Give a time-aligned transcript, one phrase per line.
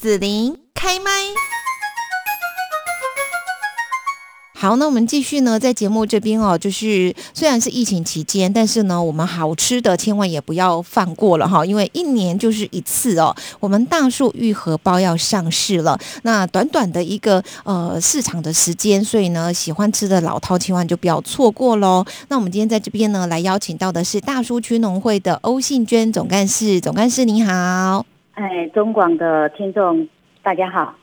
[0.00, 1.10] 紫琳开麦。
[4.54, 13.34] 好，那我们继续呢，在节目这边哦，就是虽然是疫情期间，但是呢，我们好吃的千万也不要放过了哈，因为一年就是一次哦。
[13.58, 22.06] 我们大树玉荷包要上市了，那短短的一个呃市场的时间，所以呢，喜欢吃的老饕千万就不要错过喽。
[22.28, 28.06] 那我们今天在这边呢，来邀请到的是大树区农会的欧信娟总干事，总干事你好。
[28.38, 30.06] 哎，中广的听众
[30.44, 30.94] 大家好。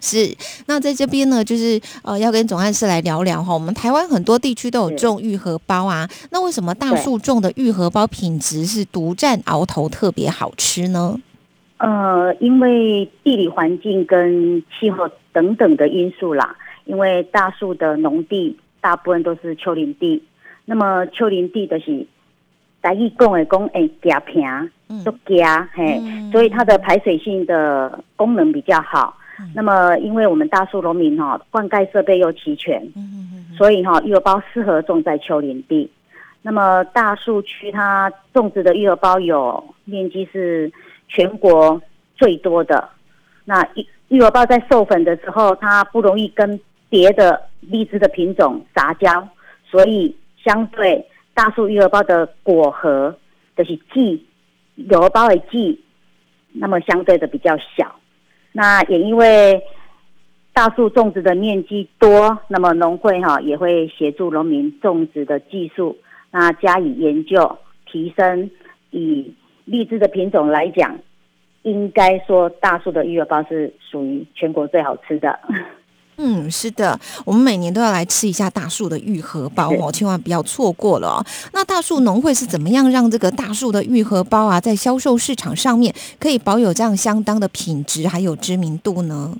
[0.00, 0.32] 是，
[0.68, 3.52] 那在这边呢，就是呃，要跟总干事来聊聊哈。
[3.52, 11.20] 我们台湾很多地区都有种玉荷包啊，那为什么大树种的玉荷包品质是独占鳌头，特别好吃呢？
[11.78, 16.56] 呃，因为地理环境跟气候等等的因素啦。
[16.84, 20.22] 因为大树的农地大部分都是丘陵地，
[20.66, 22.06] 那么丘陵地的是
[22.80, 24.42] 大意讲的讲诶夹平，
[25.04, 26.00] 都夹嘿，
[26.32, 29.16] 所以它的排水性的功能比较好。
[29.54, 32.86] 那么，因为我们大树农民哈，灌溉设备又齐全，
[33.56, 35.90] 所以哈，玉荷包适合种在丘陵地。
[36.42, 40.70] 那么，大树区它种植的玉荷包有面积是
[41.08, 41.80] 全国
[42.16, 42.88] 最多的。
[43.44, 46.58] 那玉玉荷包在授粉的时候，它不容易跟
[46.88, 49.26] 别的荔枝的品种杂交，
[49.64, 51.02] 所以相对
[51.34, 53.16] 大树玉荷包的果核
[53.56, 54.26] 就是季
[54.76, 55.80] 玉荷包的季，
[56.52, 57.96] 那么相对的比较小。
[58.52, 59.62] 那也因为
[60.52, 65.96] 大树种植的面积多，那么农会哈也会协助农民种植的技术，
[66.30, 68.50] 那加以研究提升。
[68.90, 69.32] 以
[69.66, 70.98] 荔枝的品种来讲，
[71.62, 75.38] 应该说大树的玉荷包是属于全国最好吃的。
[76.22, 81.24] 嗯，是的，我们每年都要来吃一下大树的愈合包哦，千万不要错过了哦。
[81.54, 89.34] 那大树农会是怎么样让这个大树的愈合包啊，在销售市场上面可以保有这样相当的品质还有知名度呢？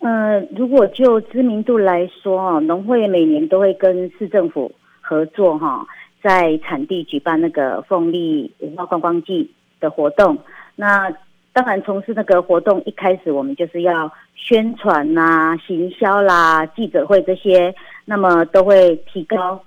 [0.00, 5.86] 呃，如果就知名度来说啊，农会每年都会跟市政府合作哈，
[6.22, 9.50] 在产地举办那个凤梨文化观光季
[9.80, 10.36] 的活动，
[10.76, 11.10] 那。
[11.58, 17.74] 当然，从事那个活动一开始，我们就是要宣传啦、行销啦、记者会这些，
[18.04, 19.60] 那么都会提高，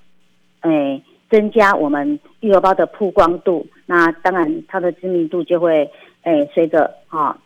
[0.61, 3.67] 哎，增加我们玉荷包的曝光度。
[3.85, 5.91] 那当然，它的知名度就会，
[6.21, 7.37] 哎，随着哈，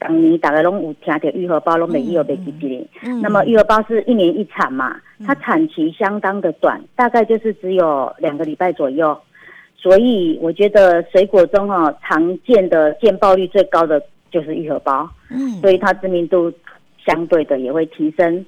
[0.00, 2.84] 当你大概拢有听到玉荷包，拢每一有被记记
[3.22, 9.16] 那么玉荷包是一年一产嘛，它产期相当的短，大概就是只有两个礼拜左右。
[9.80, 16.52] 所以我觉得水果中哈常见的见报率最高的就是玉荷包，嗯，所以它知名度
[17.06, 18.44] 相对的也会提升，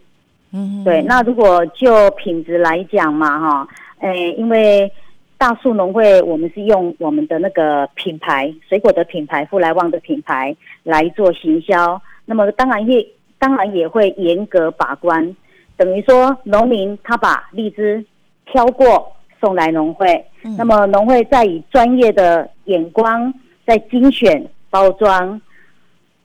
[0.52, 1.00] 嗯，对。
[1.02, 3.68] 那如果就品质来讲嘛哈，
[4.00, 4.90] 诶，因为
[5.38, 13.06] 大树农会我们是用我们的那个品牌水果的品牌富来旺的品牌来做行销，那么当然也
[13.38, 15.36] 当然也会严格把关，
[15.76, 18.04] 等于说农民他把荔枝
[18.46, 19.12] 挑过。
[19.40, 20.24] 送来农会，
[20.56, 23.32] 那么农会再以专业的眼光
[23.66, 25.40] 在精选包装，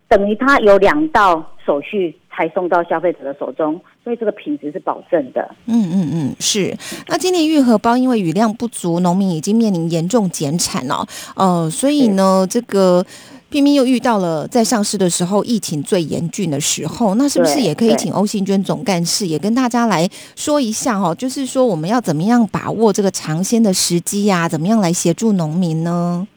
[0.08, 5.56] 等于他有两道手续才送到消费者的手中，所以这个品质是保证的。
[5.66, 6.76] 嗯嗯嗯，是。
[7.08, 11.08] 那今年玉荷包因为雨量不足，农民已经面临严重减产了。
[11.36, 13.06] 呃，所以呢，这个。
[13.56, 20.06] 偏偏又遇到了在上市的时候疫情最严峻的时候，那是不是也可以请欧信娟总干事也跟大家来
[20.36, 21.16] 说一下哦？
[21.16, 24.50] 就是说我们要怎么样把握这个尝鲜的时机呀？
[24.50, 26.28] 怎么样来协助农民呢？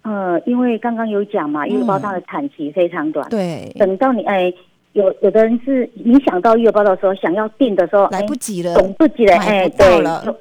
[0.00, 4.50] 呃，因为刚刚有讲嘛，玉荷包它的产期非常短，对，等到你哎，
[4.94, 10.34] 有有的人是影响到玉荷包的时候，想要订的时候来不及了，等不及了，哎，对，就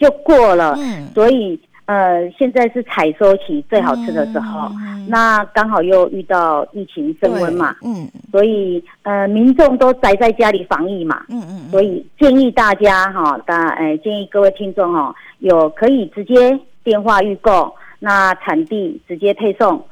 [0.00, 1.58] 就过了，嗯，所以。
[1.86, 4.70] 呃，现在是采收期最好吃的时候，
[5.08, 19.84] 那刚好又遇到疫情升温嘛，嗯，所以呃，民众都宅在家里防疫嘛，嗯嗯，所以建议大家哈，大哎，建议各位听众哈，有可以直接电话预购，那产地直接配送，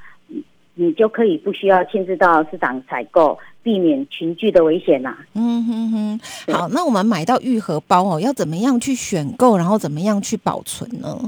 [0.75, 5.17] 你就可以不需要亲自到市场采购，避免群聚的危险呐。
[5.35, 6.21] 嗯哼哼，
[6.53, 11.19] 好，那我们买到愈合包哦，要怎么样去选购，然后怎么样去保存呢？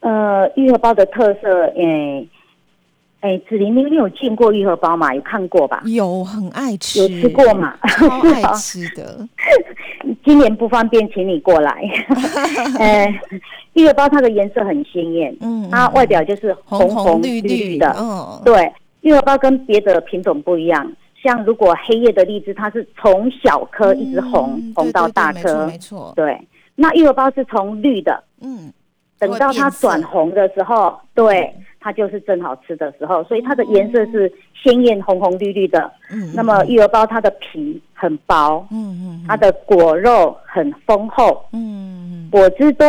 [0.00, 2.28] 呃，玉荷包的特色，诶，
[3.20, 5.12] 哎，子玲，你你有见过玉荷包吗？
[5.14, 5.82] 有看过吧？
[5.86, 7.76] 有，很爱吃，有吃过吗？
[7.82, 9.26] 超爱吃的。
[10.24, 11.82] 今年不方便，请你过来。
[12.78, 13.20] 呃，
[13.74, 18.72] 玉荷包它的颜色很鲜艳，嗯，它外表就是红红绿绿的，嗯，对。
[19.00, 20.92] 玉荷包跟别的品种不一样，
[21.22, 26.38] 像如果黑叶的荔枝，它是从小颗一直红红到大颗，没错，对。
[26.74, 28.72] 那玉荷包是从绿的，嗯。
[29.18, 35.90] 等到它转红的时候，对，它它就是正好吃的时候，所以它的颜色是鲜艳红红绿绿的。
[36.10, 42.86] 嗯，那么玉儿包它的皮很薄，嗯嗯它的果肉很丰厚，嗯果汁多。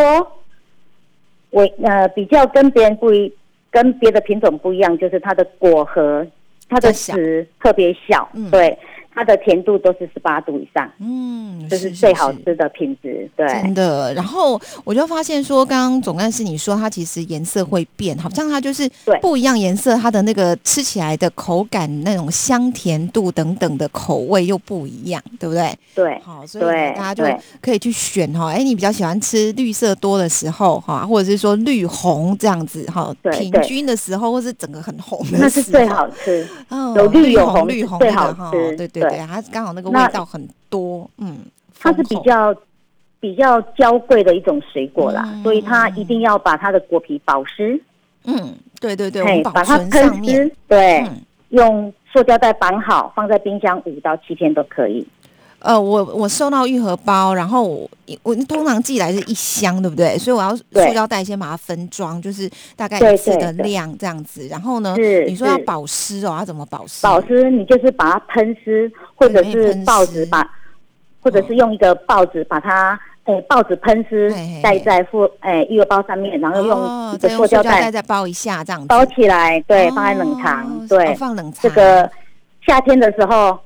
[1.51, 3.33] 我呃比较跟别人不一，
[3.71, 6.27] 跟别的品种不一样，就是它的果核，
[6.67, 8.51] 它的籽特别小，嗯。
[8.51, 8.77] 对，
[9.13, 13.29] 它的甜度都是十八度以上，嗯，这是最好吃的品质。
[13.35, 25.73] 对，真的，然后我就发现说，刚刚总干事你说它其实颜色会变，好像它就是对不一样颜色，它的那个吃起来的口感、那种香甜度等等的口味又不一样，对不对？
[25.95, 27.23] 对，好，所以大家就
[27.61, 36.47] 可以去选哈，哎，你比较喜欢吃绿色多的时候哈，或者是说绿红这样子哈，平均的时候，或是整个很红的时候，那是最好吃。
[36.69, 41.39] 哦，有绿有红绿红最好吃对对对对，它刚好那个味道很多，嗯，
[41.79, 42.55] 它是比较
[43.19, 47.81] 比较娇贵的一种水果啦，嗯所以它一定要把它的果皮保湿，
[48.25, 51.21] 嗯，对对对，把它喷，湿，对，嗯。
[51.49, 55.07] 用塑胶袋绑好，放在冰箱五到七天都可以。
[55.61, 57.89] 呃，我我收到愈合包，然后我
[58.23, 60.17] 我通常寄来是一箱，对不对？
[60.17, 64.47] 所以我要塑胶袋先把它分装，就是大概对一次的量这样子。
[64.47, 67.03] 然后呢，是你说要保湿哦，要怎么保湿？
[67.03, 70.49] 保湿你就是把它喷湿，或者是报纸把，
[71.21, 74.33] 或者是用一个报纸把它，诶、报纸喷湿
[74.63, 82.09] 盖在附，诶、愈合包上面，然后哦用一个塑胶袋袋再包一下，这样子包起来，对，哦放在冷藏，哦对，放冷藏这个
[82.65, 83.59] 夏天的时候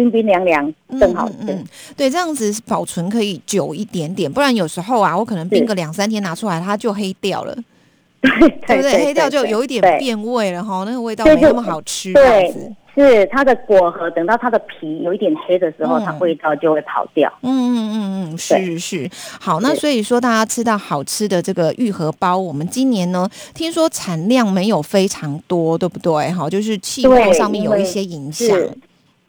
[0.00, 1.34] 冰冰凉凉正好吃。
[1.40, 1.64] 嗯嗯嗯
[1.96, 7.54] 对，这样子保存可以久一点点，不然有时候啊，我可能冰个两三天拿出来，它就黑掉了，
[8.20, 8.30] 对
[8.66, 9.04] 对不对？
[9.04, 12.52] 黑掉就有一点变味了哈，那个味道没那么好吃，对，
[12.94, 17.32] 是它的果核，等到它的皮有一点黑的时候，嗯它味道就会跑掉。
[17.42, 19.10] 嗯嗯嗯嗯，是是。
[19.40, 26.30] 好，那所以说大家吃到好吃的这个玉荷包，我们今年呢，听说产量没有非常多，对不对？
[26.32, 28.56] 哈，就是气候上面有一些影响。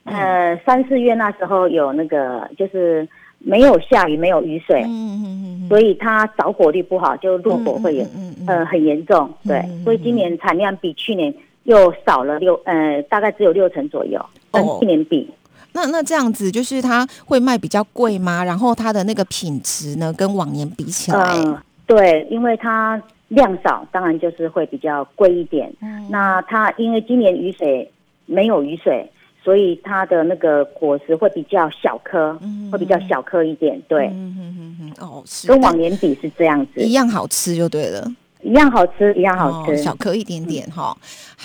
[0.07, 3.07] 是，呃，三四月那时候有那个就是
[3.39, 8.07] 没有下雨，没有雨水，嗯嗯嗯嗯，所以它着火率不好，就落火会严，
[8.48, 9.31] 嗯很严重。
[9.48, 11.33] 对，嗯所以今年产量比去年
[11.63, 15.30] 又少了六，呃，大概只有六成左右，跟哦去年比。
[15.74, 18.44] 那那这样子，就是它会卖比较贵吗？
[18.44, 25.71] 然后它的那个品质呢，跟往年比起来，嗯，对，因为它量少，当然就是会比较贵一点。
[25.81, 27.89] 嗯那它因为今年雨水
[28.25, 29.09] 没有雨水，
[29.43, 33.81] 所以它的那个果实会比较小颗，嗯会比较小颗一点。
[33.88, 38.07] 对，嗯嗯嗯嗯，哦，是跟往年比是这样子，一样好吃就对了。
[38.43, 39.71] 一样好吃，一样好吃。
[39.71, 40.97] 哦，小颗一点点哈。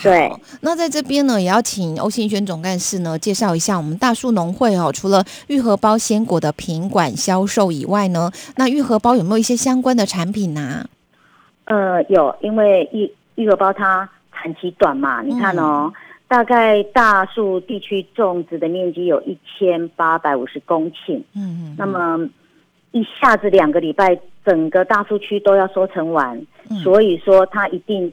[0.02, 0.32] 对，
[0.62, 10.86] 那在这边呢，也要请欧信轩总干事呢介绍一下我们大树农会哦，除了玉荷包鲜果的品管销售以外呢，那玉荷包有没有一些相关的产品啊、
[11.66, 15.92] 呃，有，因为玉玉荷包它产期短嘛，你看哦，嗯
[16.28, 22.28] 大概大树地区种植的面积有一千八百五十公顷，嗯嗯，那么
[22.90, 26.36] 一下子两个礼拜，整个大树区都要收成完，
[26.68, 26.76] 嗯。
[26.78, 28.12] 所以说它一定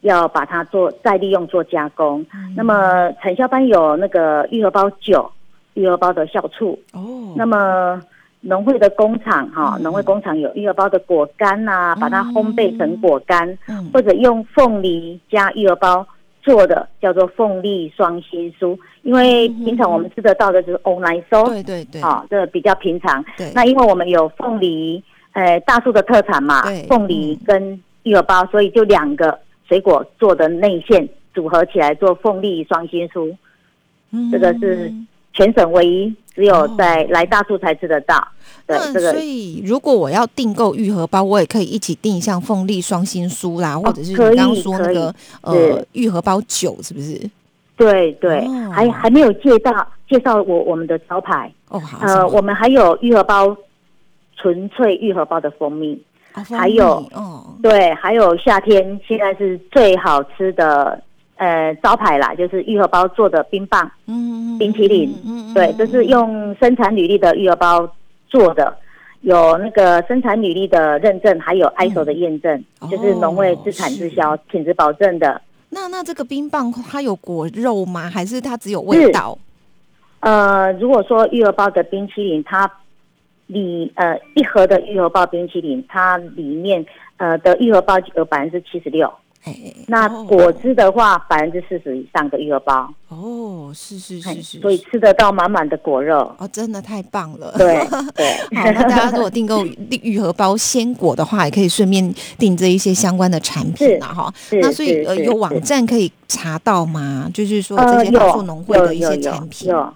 [0.00, 2.26] 要把它做再利用做加工。
[2.34, 2.54] 嗯。
[2.56, 5.30] 那么产销班有那个玉荷包酒、
[5.74, 8.02] 玉荷包的酵醋，哦，那么
[8.40, 13.90] 农会的工厂哈，嗯农会工厂有玉荷包的果干呐、把它烘焙成果干，嗯。
[13.92, 16.06] 或者用凤梨加玉荷包
[16.44, 23.24] 做的叫做凤梨双心酥，因为平常我们吃得到的就是欧奶酥，对对对，啊、这个比较平常。
[23.38, 33.34] 对，那因为我们有凤梨，呃，大树的特产嘛，凤梨跟芋儿包，所以就两个水果做的内馅组合起来做凤梨双心酥，
[34.10, 34.30] 嗯。
[34.30, 34.92] 这个是
[35.34, 38.26] 全省唯一只有在来大树才吃得到。
[38.66, 47.20] 对，这个所以，如果我要订购愈合包，我也可以一起订像凤梨双心酥啦，或者是你刚刚说那个呃是玉荷包酒，是不是？
[47.76, 48.70] 对对，哦。
[48.72, 53.54] 还还没有介绍介绍我我们的招牌，哦，好，呃，我们还有愈合包
[54.36, 56.00] 纯粹愈合包的蜂蜜，
[56.32, 61.02] 还有蜜哦，对，还有夏天现在是最好吃的
[61.36, 63.90] 呃招牌啦，就是玉荷包做的冰棒。
[64.06, 67.88] 嗯，冰淇淋嗯，嗯对，这是用生产履历的玉荷包
[68.28, 68.76] 做的，
[69.22, 75.40] 有那个生产履历的认证，还有 ISO 的验证，哦就是农会自产自销、品质保证的。
[75.70, 78.08] 那那这个冰棒它有果肉吗？
[78.08, 79.36] 还是它只有味道？
[80.20, 82.70] 呃，如果说玉荷包的冰淇淋，它
[83.48, 86.86] 里呃一盒的玉荷包冰淇淋，它里面
[87.16, 89.12] 呃的玉荷包有百分之七十六，
[89.44, 89.54] 哎，
[89.86, 96.34] 那哦果汁的话，百分之四十以上的愈合包，哦，是是是是，所以吃得到满满的果肉。
[96.38, 97.54] 哦，真的太棒了。
[97.58, 97.76] 对
[98.16, 99.64] 对，好，那大家如果订购
[100.02, 104.34] 愈合 包鲜果的话，也可以顺便订这一些相关的产品啊，哈。
[104.62, 107.30] 那所以呃，有网站可以查到吗？
[107.34, 109.68] 就是说这呃些大树有农会的一些产品。
[109.68, 109.94] 有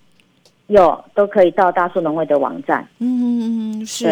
[0.68, 2.86] 有都可以到大树农会的网站。
[2.98, 4.06] 嗯，是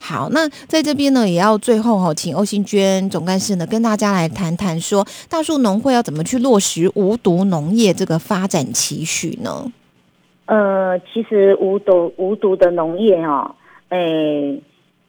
[0.00, 0.28] 好。
[0.30, 9.72] 那在这边呢，也要最后哈、请欧新娟总干事呢跟大家来谈谈说，大树农会要怎么去落实无毒农业这个发展期许呢？
[10.46, 13.54] 呃，其实无毒无毒的农业哈、
[13.88, 14.60] 诶、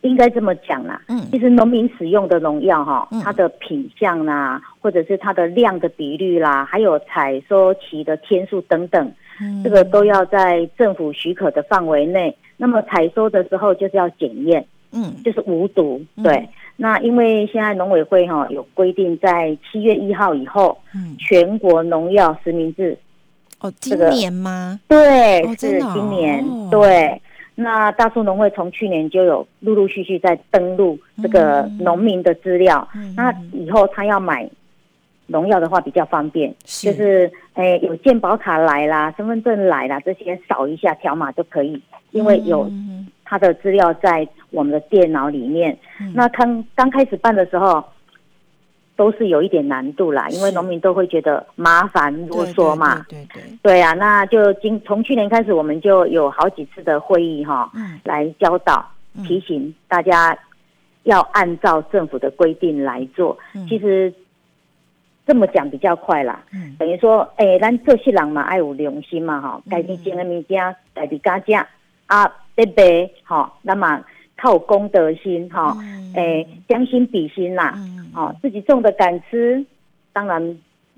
[0.01, 1.01] 应该这么讲啦。
[1.10, 9.15] 嗯其实农民使用的农药哈、嗯它的品相啦，或者是它的量的比率啦，还有采收期的天数等等，嗯
[9.63, 12.36] 这个都要在政府许可的范围内。
[12.58, 15.13] 那么采收的时候就是要检验，嗯。
[15.24, 16.01] 就是无毒。
[16.15, 16.24] 嗯。
[16.24, 21.15] 对，那因为现在农委会哈、有规定，在七月一号以后，嗯。
[21.18, 22.98] 全国农药实名制
[23.60, 24.80] 哦，今这个年吗？
[24.88, 26.70] 对，是今年、哦。
[26.72, 27.22] 对。
[27.58, 31.77] 那大树农会从去年就有陆陆续续在登录这个嗯。
[31.80, 33.13] 农民的资料，嗯。
[33.15, 34.50] 那以后他要买
[35.27, 45.77] 农药的话比较方便，是就是诶有健保卡来啦、身份证来啦，这些扫一下条码就可以，因为有嗯他的资料在我们的电脑里面。
[46.00, 47.84] 嗯那刚刚开始办的时候。
[48.98, 53.05] 都是有一点难度啦，因为是农民都会觉得麻烦啰对嗦嘛。
[53.10, 60.38] 对对对，对对啊，那就今从去年开始，我们就有好几次的会议哈、嗯来教导、嗯提醒大家
[61.03, 63.38] 要按照政府的规定来做。
[63.53, 64.13] 嗯其实
[65.25, 66.75] 这么讲比较快啦，嗯。
[66.77, 69.70] 等于说，诶、咱做事人嘛爱有良心嘛哈，嗯。
[69.72, 71.67] 该己种的物件，家己家食。
[72.08, 74.03] 啊，得卖哈，那么
[74.38, 76.13] 靠有公德心哈，嗯。
[76.15, 78.12] 诶、将心比心啦，嗯。
[78.15, 79.65] 哦，自己种的敢吃，
[80.13, 80.58] 当然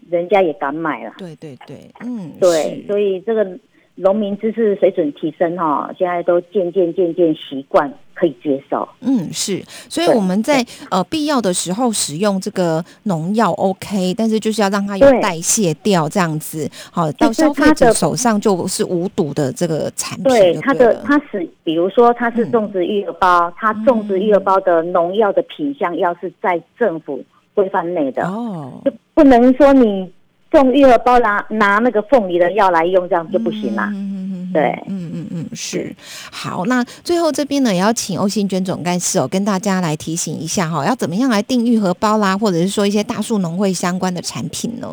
[0.10, 1.13] 人家也敢买了。
[1.17, 3.57] 对对对，嗯，对，所以这个
[3.96, 8.88] 农民知识水准提升哈、现在都渐渐渐渐习惯可以接受。
[9.01, 22.51] 嗯，是，所以我们在呃必要的时候使用这个农药 OK，但是就是要让它有代谢掉，这样子，好到消费者手上就是无毒的这个产品对它的它是，比如说它是嗯。
[22.57, 30.12] 种植育儿包，它种植育儿包的农药的品相要是在政府规范内的，哦，就不能说你
[30.50, 33.91] 种育儿包拿拿那个凤梨的药来用，这样就不行啦。
[33.93, 35.95] 嗯嗯嗯对嗯嗯嗯，是
[36.31, 36.65] 好。
[36.65, 44.87] 那最后这边呢，也要请欧信娟总干事哦，跟大家来提醒一下哈、要怎么样来订愈合包啦，或者是说一些大树农会相关的产品呢？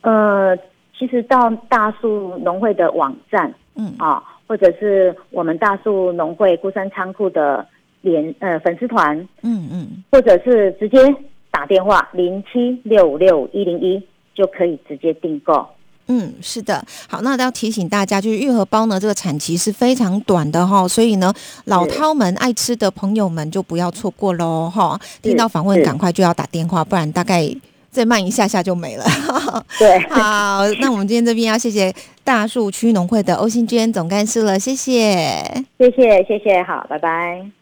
[0.00, 0.56] 呃，
[0.98, 7.66] 其实到大树农会的网站嗯啊、或者是我们大树农会孤山仓库的
[8.00, 10.98] 连呃粉丝团，嗯嗯，或者是直接
[11.50, 14.02] 打电话零七六五六一零一
[14.34, 15.66] 就可以直接订购。
[16.08, 21.32] 嗯，是的，好，那要提醒大家，就是愈合包呢，这个产期是非常短的哈，所以呢，
[21.66, 25.00] 老饕们爱吃的朋友们就不要错过喽哈。
[25.22, 27.48] 听到访问是赶快就要打电话，不然大概
[27.90, 29.04] 再慢一下下就没了。
[29.78, 31.94] 对， 好，那我们今天这边要谢谢
[32.24, 34.94] 大树区农会的欧新娟总干事了，谢谢。
[35.78, 37.61] 谢谢谢谢，好，拜拜。